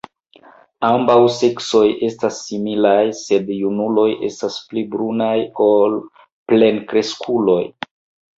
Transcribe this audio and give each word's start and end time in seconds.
Ambaŭ 0.87 1.17
seksoj 1.33 1.83
estas 2.07 2.39
similaj, 2.45 2.95
sed 3.19 3.51
junuloj 3.57 4.07
estas 4.31 4.57
pli 4.71 4.85
brunaj 4.97 5.35
ol 5.67 6.01
plenkreskuloj. 6.55 7.61